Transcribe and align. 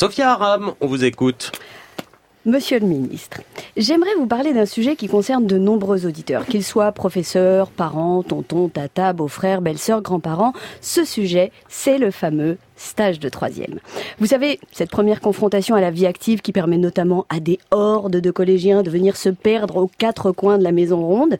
Sophia 0.00 0.30
Aram, 0.30 0.72
on 0.80 0.86
vous 0.86 1.04
écoute. 1.04 1.52
Monsieur 2.46 2.80
le 2.80 2.86
ministre, 2.86 3.42
j'aimerais 3.76 4.14
vous 4.16 4.26
parler 4.26 4.54
d'un 4.54 4.64
sujet 4.64 4.96
qui 4.96 5.08
concerne 5.08 5.46
de 5.46 5.58
nombreux 5.58 6.06
auditeurs, 6.06 6.46
qu'ils 6.46 6.64
soient 6.64 6.90
professeurs, 6.92 7.70
parents, 7.70 8.22
tontons, 8.22 8.70
tata, 8.70 9.12
beaux-frères, 9.12 9.60
belles-sœurs, 9.60 10.00
grands-parents. 10.00 10.54
Ce 10.80 11.04
sujet, 11.04 11.52
c'est 11.68 11.98
le 11.98 12.10
fameux 12.10 12.56
stage 12.80 13.20
de 13.20 13.28
troisième. 13.28 13.78
Vous 14.18 14.26
savez, 14.26 14.58
cette 14.72 14.90
première 14.90 15.20
confrontation 15.20 15.74
à 15.74 15.80
la 15.80 15.90
vie 15.90 16.06
active 16.06 16.40
qui 16.40 16.52
permet 16.52 16.78
notamment 16.78 17.26
à 17.28 17.40
des 17.40 17.58
hordes 17.70 18.16
de 18.16 18.30
collégiens 18.30 18.82
de 18.82 18.90
venir 18.90 19.16
se 19.16 19.28
perdre 19.28 19.76
aux 19.76 19.90
quatre 19.98 20.32
coins 20.32 20.58
de 20.58 20.64
la 20.64 20.72
maison 20.72 21.04
ronde, 21.04 21.36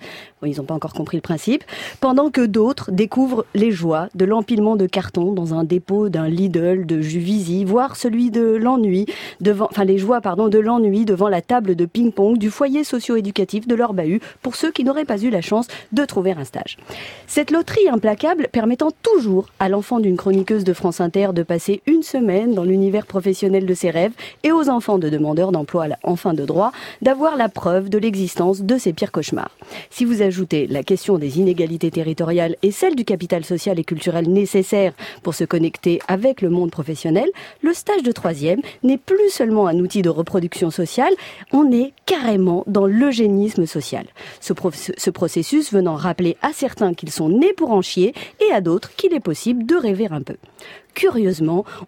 ils 0.46 0.56
n'ont 0.56 0.64
pas 0.64 0.74
encore 0.74 0.94
compris 0.94 1.16
le 1.16 1.22
principe, 1.22 1.64
pendant 2.00 2.30
que 2.30 2.44
d'autres 2.44 2.90
découvrent 2.90 3.44
les 3.54 3.70
joies 3.70 4.08
de 4.14 4.24
l'empilement 4.24 4.76
de 4.76 4.86
cartons 4.86 5.32
dans 5.32 5.54
un 5.54 5.64
dépôt 5.64 6.08
d'un 6.08 6.28
Lidl, 6.28 6.86
de 6.86 7.00
Juvisy, 7.00 7.64
voire 7.64 7.96
celui 7.96 8.30
de 8.30 8.42
l'ennui, 8.42 9.06
devant, 9.40 9.68
enfin 9.70 9.84
les 9.84 9.98
joies, 9.98 10.20
pardon, 10.20 10.48
de 10.48 10.58
l'ennui 10.58 11.04
devant 11.04 11.28
la 11.28 11.42
table 11.42 11.74
de 11.74 11.86
ping-pong 11.86 12.38
du 12.38 12.50
foyer 12.50 12.84
socio-éducatif 12.84 13.66
de 13.66 13.74
leur 13.74 13.92
bahut 13.92 14.20
pour 14.42 14.56
ceux 14.56 14.70
qui 14.70 14.84
n'auraient 14.84 15.04
pas 15.04 15.18
eu 15.18 15.30
la 15.30 15.40
chance 15.40 15.68
de 15.92 16.04
trouver 16.04 16.32
un 16.32 16.44
stage. 16.44 16.78
Cette 17.26 17.50
loterie 17.50 17.88
implacable 17.88 18.48
permettant 18.52 18.90
toujours 19.02 19.48
à 19.58 19.68
l'enfant 19.68 20.00
d'une 20.00 20.16
chroniqueuse 20.16 20.64
de 20.64 20.72
France 20.72 21.00
Inter 21.00 21.29
de 21.32 21.42
passer 21.42 21.82
une 21.86 22.02
semaine 22.02 22.54
dans 22.54 22.64
l'univers 22.64 23.06
professionnel 23.06 23.66
de 23.66 23.74
ses 23.74 23.90
rêves 23.90 24.12
et 24.44 24.52
aux 24.52 24.68
enfants 24.68 24.98
de 24.98 25.08
demandeurs 25.08 25.52
d'emploi 25.52 25.80
en 26.02 26.16
fin 26.16 26.34
de 26.34 26.44
droit 26.44 26.72
d'avoir 27.02 27.36
la 27.36 27.48
preuve 27.48 27.88
de 27.88 27.98
l'existence 27.98 28.62
de 28.62 28.78
ces 28.78 28.92
pires 28.92 29.12
cauchemars. 29.12 29.50
Si 29.90 30.04
vous 30.04 30.22
ajoutez 30.22 30.66
la 30.66 30.82
question 30.82 31.18
des 31.18 31.38
inégalités 31.38 31.90
territoriales 31.90 32.56
et 32.62 32.70
celle 32.70 32.96
du 32.96 33.04
capital 33.04 33.44
social 33.44 33.78
et 33.78 33.84
culturel 33.84 34.28
nécessaire 34.28 34.92
pour 35.22 35.34
se 35.34 35.44
connecter 35.44 36.00
avec 36.08 36.42
le 36.42 36.50
monde 36.50 36.70
professionnel, 36.70 37.28
le 37.62 37.72
stage 37.72 38.02
de 38.02 38.12
troisième 38.12 38.60
n'est 38.82 38.98
plus 38.98 39.30
seulement 39.30 39.66
un 39.66 39.78
outil 39.78 40.02
de 40.02 40.08
reproduction 40.08 40.70
sociale, 40.70 41.14
on 41.52 41.70
est 41.72 41.92
carrément 42.06 42.64
dans 42.66 42.86
l'eugénisme 42.86 43.66
social. 43.66 44.06
Ce, 44.40 44.52
ce 44.96 45.10
processus 45.10 45.72
venant 45.72 45.96
rappeler 45.96 46.36
à 46.42 46.52
certains 46.52 46.94
qu'ils 46.94 47.10
sont 47.10 47.28
nés 47.28 47.52
pour 47.52 47.72
en 47.72 47.82
chier 47.82 48.14
et 48.46 48.52
à 48.52 48.60
d'autres 48.60 48.94
qu'il 48.96 49.14
est 49.14 49.20
possible 49.20 49.66
de 49.66 49.76
rêver 49.76 50.08
un 50.10 50.22
peu 50.22 50.36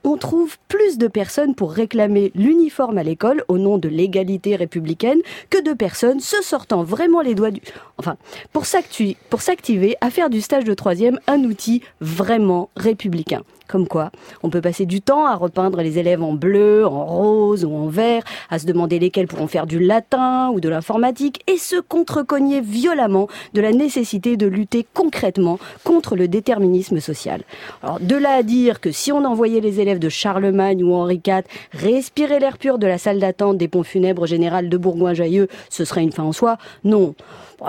on 0.04 0.16
trouve 0.16 0.56
plus 0.68 0.98
de 0.98 1.08
personnes 1.08 1.54
pour 1.54 1.72
réclamer 1.72 2.32
l'uniforme 2.34 2.98
à 2.98 3.02
l'école 3.02 3.44
au 3.48 3.58
nom 3.58 3.78
de 3.78 3.88
l'égalité 3.88 4.56
républicaine 4.56 5.20
que 5.50 5.62
de 5.62 5.72
personnes 5.72 6.20
se 6.20 6.42
sortant 6.42 6.82
vraiment 6.82 7.20
les 7.20 7.34
doigts 7.34 7.50
du... 7.50 7.60
Enfin, 7.98 8.16
pour 8.52 8.66
s'activer 8.66 9.96
à 10.00 10.10
faire 10.10 10.30
du 10.30 10.40
stage 10.40 10.64
de 10.64 10.74
troisième 10.74 11.18
un 11.26 11.44
outil 11.44 11.82
vraiment 12.00 12.70
républicain. 12.76 13.42
Comme 13.68 13.88
quoi, 13.88 14.10
on 14.42 14.50
peut 14.50 14.60
passer 14.60 14.84
du 14.84 15.00
temps 15.00 15.24
à 15.24 15.34
repeindre 15.34 15.80
les 15.80 15.98
élèves 15.98 16.22
en 16.22 16.34
bleu, 16.34 16.84
en 16.86 17.06
rose 17.06 17.64
ou 17.64 17.74
en 17.74 17.86
vert, 17.86 18.22
à 18.50 18.58
se 18.58 18.66
demander 18.66 18.98
lesquels 18.98 19.26
pourront 19.26 19.46
faire 19.46 19.66
du 19.66 19.78
latin 19.78 20.50
ou 20.50 20.60
de 20.60 20.68
l'informatique 20.68 21.42
et 21.46 21.56
se 21.56 21.76
contrecogner 21.76 22.60
violemment 22.60 23.28
de 23.54 23.60
la 23.62 23.72
nécessité 23.72 24.36
de 24.36 24.46
lutter 24.46 24.84
concrètement 24.92 25.58
contre 25.84 26.16
le 26.16 26.28
déterminisme 26.28 27.00
social. 27.00 27.44
Alors, 27.82 28.00
de 28.00 28.16
là 28.16 28.32
à 28.32 28.42
dire 28.42 28.80
que 28.80 28.90
si 28.90 29.11
on 29.12 29.24
envoyait 29.24 29.60
les 29.60 29.80
élèves 29.80 29.98
de 29.98 30.08
Charlemagne 30.08 30.82
ou 30.82 30.94
Henri 30.94 31.20
IV 31.24 31.42
respirer 31.72 32.38
l'air 32.38 32.58
pur 32.58 32.78
de 32.78 32.86
la 32.86 32.98
salle 32.98 33.20
d'attente 33.20 33.58
des 33.58 33.68
ponts 33.68 33.82
funèbres 33.82 34.26
général 34.26 34.68
de 34.68 34.76
Bourgoin-Jailleux, 34.76 35.48
ce 35.70 35.84
serait 35.84 36.02
une 36.02 36.12
fin 36.12 36.24
en 36.24 36.32
soi 36.32 36.56
Non. 36.84 37.14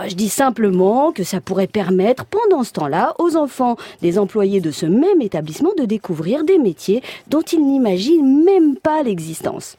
Je 0.08 0.16
dis 0.16 0.30
simplement 0.30 1.11
que 1.11 1.23
ça 1.23 1.39
pourrait 1.39 1.67
permettre, 1.67 2.25
pendant 2.25 2.64
ce 2.64 2.73
temps-là, 2.73 3.14
aux 3.19 3.36
enfants 3.36 3.75
des 4.02 4.17
employés 4.17 4.59
de 4.59 4.71
ce 4.71 4.88
même 4.88 5.21
établissement 5.21 5.71
de 5.77 5.86
découvrir 5.86 6.44
des 6.44 6.58
métiers 6.58 7.03
dont 7.27 7.41
ils 7.41 7.64
n'imaginent 7.64 8.44
même 8.44 8.75
pas 8.75 9.03
l'existence 9.03 9.77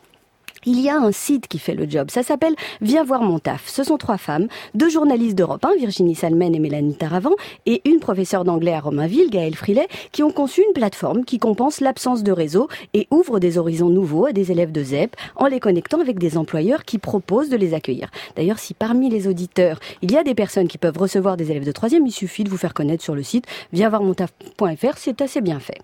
il 0.67 0.81
y 0.81 0.89
a 0.89 0.97
un 0.97 1.13
site 1.13 1.49
qui 1.49 1.59
fait 1.59 1.75
le 1.75 1.89
job. 1.89 2.11
Ça 2.11 2.23
s'appelle 2.23 2.55
Viens 2.81 3.05
voir 3.05 3.23
mon 3.23 3.39
taf. 3.39 3.69
Ce 3.69 3.85
sont 3.85 3.97
trois 3.97 4.19
femmes, 4.19 4.49
deux 4.75 4.89
journalistes 4.89 5.37
d'Europe 5.37 5.65
1, 5.65 5.77
Virginie 5.77 6.15
Salmen 6.15 6.55
et 6.55 6.59
Mélanie 6.59 6.95
Taravant, 6.95 7.35
et 7.67 7.83
une 7.89 8.01
professeure 8.01 8.45
d'anglais 8.45 8.73
à 8.73 8.81
Romainville, 8.81 9.31
Gaëlle 9.31 9.55
Frilet, 9.55 9.89
qui 10.13 10.23
ont 10.23 10.31
conçu 10.31 10.63
une 10.67 10.73
plateforme 10.73 11.25
qui 11.25 11.39
compense 11.39 11.81
l'absence 11.81 12.23
de 12.23 12.33
réseau 12.33 12.69
et 12.93 13.07
ouvre 13.11 13.41
des 13.41 13.59
horizons 13.59 13.89
nouveaux 13.89 14.27
à 14.27 14.33
des 14.33 14.53
élèves 14.53 14.73
de 14.73 14.83
ZEP 14.83 15.17
en 15.37 15.47
les 15.47 15.61
connectant 15.61 16.01
avec 16.01 16.19
des 16.19 16.37
employeurs 16.37 16.85
qui 16.85 16.99
proposent 16.99 17.49
de 17.49 17.57
les 17.57 17.75
accueillir. 17.75 18.11
D'ailleurs, 18.37 18.59
si 18.59 18.75
parmi 18.75 19.11
les 19.11 19.29
auditeurs, 19.29 19.79
il 20.03 20.13
y 20.13 20.17
a 20.17 20.25
des 20.25 20.35
personnes 20.35 20.69
qui 20.69 20.79
peuvent 20.79 20.99
recevoir 20.99 21.37
des 21.37 21.51
élèves 21.51 21.67
de 21.67 21.73
troisième, 21.73 22.07
il 22.07 22.13
suffit 22.13 22.45
de 22.45 22.51
vous 22.51 22.57
faire 22.57 22.75
connaître 22.75 23.03
sur 23.03 23.15
le 23.15 23.23
site 23.23 23.47
viensvoirmontaf.fr, 23.73 24.97
c'est 24.97 25.21
assez 25.21 25.41
bien 25.41 25.61
fait. 25.61 25.79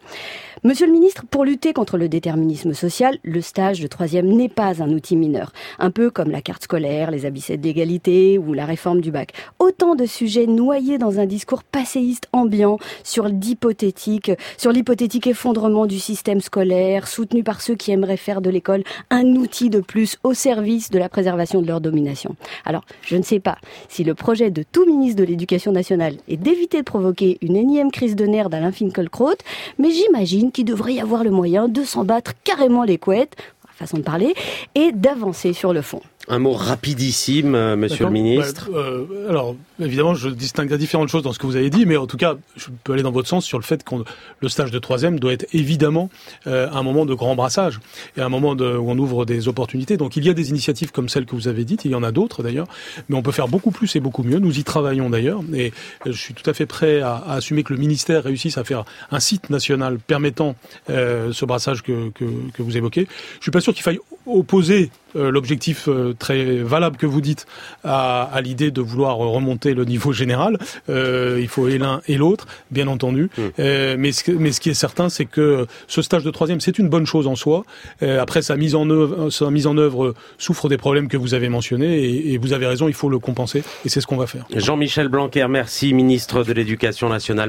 Monsieur 0.63 0.87
le 0.87 0.93
ministre, 0.93 1.25
pour 1.31 1.45
lutter 1.45 1.73
contre 1.73 1.97
le 1.97 2.09
déterminisme 2.09 2.75
social, 2.75 3.19
le 3.23 3.41
stage 3.41 3.81
de 3.81 3.87
troisième 3.87 4.27
n'est 4.27 4.49
pas 4.49 4.70
un 4.79 4.91
outil 4.91 5.17
mineur. 5.17 5.53
Un 5.79 5.91
peu 5.91 6.11
comme 6.11 6.31
la 6.31 6.43
carte 6.43 6.65
scolaire, 6.65 7.11
les 7.11 7.27
abyssettes 7.27 7.61
d'égalité 7.61 8.39
ou 8.39 8.53
la 8.53 8.65
réforme 8.65 9.01
du 9.01 9.11
bac. 9.11 9.33
Autant 9.59 9.95
de 9.95 10.07
sujets 10.07 10.47
noyés 10.47 10.99
dans 10.99 11.19
un 11.19 11.27
discours 11.27 11.65
passéiste 11.65 12.29
ambiant 12.33 12.79
sur 13.03 13.27
l'hypothétique, 13.27 14.31
sur 14.57 14.73
l'hypothétique 14.73 15.27
effondrement 15.27 15.87
du 15.87 15.99
système 15.99 16.41
scolaire, 16.41 17.09
soutenu 17.09 17.43
par 17.43 17.61
ceux 17.61 17.75
qui 17.75 17.91
aimeraient 17.91 18.17
faire 18.17 18.41
de 18.41 18.51
l'école 18.51 18.85
un 19.11 19.25
outil 19.37 19.71
de 19.71 19.81
plus 19.81 20.17
au 20.23 20.35
service 20.35 20.91
de 20.91 20.99
la 20.99 21.09
préservation 21.09 21.63
de 21.63 21.67
leur 21.67 21.81
domination. 21.81 22.37
Alors, 22.65 22.85
je 23.03 23.17
ne 23.17 23.23
sais 23.23 23.41
pas 23.41 23.59
si 23.89 24.05
le 24.05 24.15
projet 24.15 24.51
de 24.51 24.63
tout 24.63 24.87
ministre 24.87 25.21
de 25.21 25.25
l'Éducation 25.25 25.73
nationale 25.73 26.15
est 26.29 26.37
d'éviter 26.37 26.79
de 26.79 26.85
provoquer 26.85 27.39
une 27.43 27.57
énième 27.57 27.91
crise 27.91 28.17
de 28.17 28.27
nerfs 28.27 28.51
d'Alain 28.51 28.73
Finkielkraut, 28.73 29.37
mais 29.79 29.91
j'imagine 29.91 30.53
qu'il 30.53 30.65
devrait 30.65 30.95
y 30.95 31.01
avoir 31.01 31.25
le 31.25 31.31
moyen 31.31 31.69
de 31.69 31.85
s'en 31.85 32.05
battre 32.05 32.33
carrément 32.45 32.85
les 32.85 32.99
couettes, 32.99 33.37
façon 33.81 33.99
de 33.99 34.03
parler, 34.03 34.35
et 34.75 34.93
d'avancer 34.93 35.53
sur 35.53 35.73
le 35.73 35.83
fond. 35.83 36.03
Un 36.29 36.39
mot 36.39 36.53
rapidissime, 36.53 37.55
euh, 37.55 37.77
monsieur 37.77 38.05
le 38.05 38.11
ministre. 38.11 38.71
Bah, 38.71 38.79
euh, 38.79 39.29
alors, 39.29 39.57
évidemment, 39.81 40.15
je 40.15 40.29
distingue 40.29 40.73
différentes 40.75 41.09
choses 41.09 41.23
dans 41.23 41.33
ce 41.33 41.39
que 41.39 41.47
vous 41.47 41.57
avez 41.57 41.71
dit, 41.71 41.87
mais 41.87 41.97
en 41.97 42.07
tout 42.07 42.19
cas, 42.19 42.37
je 42.57 42.67
peux 42.85 42.93
aller 42.93 43.03
dans 43.03 43.11
votre 43.11 43.29
sens 43.29 43.45
sur 43.45 43.59
le 43.59 43.65
fait 43.65 43.83
que 43.83 43.95
le 44.41 44.49
stage 44.49 44.71
de 44.71 44.79
troisième 44.79 45.19
doit 45.19 45.33
être 45.33 45.47
évidemment 45.53 46.11
euh, 46.47 46.69
un 46.71 46.83
moment 46.83 47.07
de 47.07 47.15
grand 47.15 47.35
brassage 47.35 47.81
et 48.17 48.21
un 48.21 48.29
moment 48.29 48.55
de, 48.55 48.77
où 48.77 48.91
on 48.91 48.99
ouvre 48.99 49.25
des 49.25 49.49
opportunités. 49.49 49.97
Donc, 49.97 50.17
il 50.17 50.25
y 50.25 50.29
a 50.29 50.35
des 50.35 50.51
initiatives 50.51 50.93
comme 50.93 51.09
celles 51.09 51.27
que 51.27 51.35
vous 51.35 51.49
avez 51.49 51.65
dites, 51.65 51.85
il 51.85 51.91
y 51.91 51.95
en 51.95 52.03
a 52.03 52.13
d'autres 52.13 52.43
d'ailleurs, 52.43 52.69
mais 53.09 53.17
on 53.17 53.23
peut 53.23 53.33
faire 53.33 53.49
beaucoup 53.49 53.71
plus 53.71 53.97
et 53.97 54.01
beaucoup 54.01 54.23
mieux. 54.23 54.39
Nous 54.39 54.59
y 54.59 54.65
travaillons 54.65 55.11
d'ailleurs, 55.11 55.41
et 55.55 55.73
je 56.05 56.13
suis 56.13 56.35
tout 56.35 56.49
à 56.49 56.55
fait 56.55 56.67
prêt 56.67 57.01
à, 57.01 57.15
à, 57.15 57.35
assumer 57.37 57.63
que 57.63 57.73
le 57.73 57.79
ministère 57.79 58.25
réussisse 58.25 58.59
à 58.59 58.65
faire 58.65 58.85
un 59.11 59.21
site 59.21 59.51
national 59.51 59.99
permettant 59.99 60.55
euh, 60.91 61.33
ce 61.33 61.45
brassage 61.45 61.83
que, 61.83 62.11
que, 62.11 62.25
que, 62.53 62.63
vous 62.63 62.77
évoquez. 62.77 63.09
Je 63.39 63.43
suis 63.43 63.51
pas 63.51 63.61
sûr 63.61 63.73
qu'il 63.73 63.83
faille 63.83 63.99
opposer 64.27 64.85
euh, 64.85 65.00
l'objectif 65.15 65.89
euh, 65.89 66.15
très 66.19 66.57
valable 66.57 66.97
que 66.97 67.07
vous 67.07 67.21
dites 67.21 67.47
à, 67.85 68.23
à 68.23 68.41
l'idée 68.41 68.71
de 68.71 68.81
vouloir 68.81 69.17
remonter 69.17 69.75
le 69.75 69.85
niveau 69.85 70.13
général. 70.13 70.59
Euh, 70.89 71.39
il 71.41 71.49
faut 71.49 71.69
et 71.69 71.79
l'un 71.79 72.01
et 72.07 72.17
l'autre, 72.17 72.47
bien 72.71 72.87
entendu. 72.89 73.31
Mmh. 73.37 73.43
Euh, 73.59 73.97
mais, 73.99 74.13
ce, 74.13 74.31
mais 74.31 74.53
ce 74.53 74.61
qui 74.61 74.71
est 74.71 74.75
certain, 74.75 75.09
c'est 75.09 75.25
que 75.25 75.67
ce 75.89 76.03
stage 76.03 76.25
de 76.25 76.31
troisième, 76.31 76.61
c'est 76.61 76.79
une 76.79 76.89
bonne 76.89 77.07
chose 77.07 77.27
en 77.27 77.37
soi. 77.37 77.65
Euh, 78.03 78.21
après, 78.21 78.43
sa 78.43 78.57
mise 78.57 78.75
en 78.75 78.89
œuvre, 78.91 79.31
sa 79.31 79.51
mise 79.51 79.67
en 79.67 79.77
œuvre 79.79 80.15
souffre 80.37 80.69
des 80.69 80.77
problèmes 80.77 81.09
que 81.09 81.17
vous 81.17 81.33
avez 81.33 81.49
mentionnés, 81.49 81.99
et, 81.99 82.35
et 82.35 82.39
vous 82.39 82.53
avez 82.53 82.67
raison, 82.67 82.87
il 82.89 82.95
faut 82.95 83.09
le 83.09 83.19
compenser, 83.19 83.63
et 83.85 83.89
c'est 83.89 84.01
ce 84.01 84.07
qu'on 84.07 84.19
va 84.19 84.27
faire. 84.27 84.45
Jean-Michel 84.55 85.09
Blanquer, 85.09 85.47
merci, 85.49 85.95
ministre 85.95 86.45
de 86.45 86.53
l'Éducation 86.53 87.09
nationale. 87.09 87.49